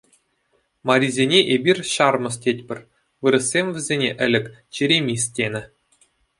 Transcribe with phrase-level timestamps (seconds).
[0.89, 2.79] Марисене эпир ҫармӑс тетпӗр,
[3.21, 5.61] вырӑссем вӗсене ӗлӗк черемис тенӗ.